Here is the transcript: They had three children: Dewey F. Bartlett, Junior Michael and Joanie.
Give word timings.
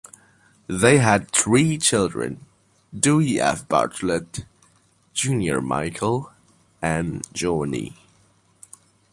They 0.65 0.97
had 0.97 1.29
three 1.29 1.77
children: 1.77 2.47
Dewey 2.91 3.39
F. 3.39 3.67
Bartlett, 3.67 4.45
Junior 5.13 5.61
Michael 5.61 6.31
and 6.81 7.21
Joanie. 7.35 7.95